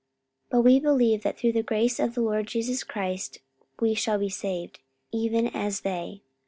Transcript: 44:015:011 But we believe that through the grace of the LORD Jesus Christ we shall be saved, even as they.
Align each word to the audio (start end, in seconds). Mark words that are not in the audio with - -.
44:015:011 0.45 0.49
But 0.49 0.61
we 0.63 0.79
believe 0.79 1.21
that 1.21 1.37
through 1.37 1.51
the 1.51 1.61
grace 1.61 1.99
of 1.99 2.15
the 2.15 2.21
LORD 2.21 2.47
Jesus 2.47 2.83
Christ 2.83 3.37
we 3.79 3.93
shall 3.93 4.17
be 4.17 4.29
saved, 4.29 4.79
even 5.11 5.45
as 5.49 5.81
they. 5.81 6.23